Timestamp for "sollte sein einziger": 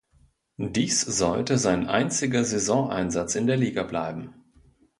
1.01-2.43